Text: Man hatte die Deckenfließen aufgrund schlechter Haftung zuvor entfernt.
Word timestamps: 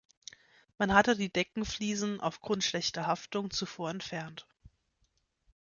Man 0.79 0.93
hatte 0.95 1.15
die 1.15 1.31
Deckenfließen 1.31 2.21
aufgrund 2.21 2.63
schlechter 2.63 3.05
Haftung 3.05 3.51
zuvor 3.51 3.91
entfernt. 3.91 4.47